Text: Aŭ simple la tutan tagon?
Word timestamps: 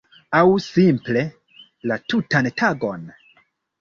Aŭ 0.37 0.47
simple 0.67 1.23
la 1.91 1.99
tutan 2.15 2.49
tagon? 2.63 3.05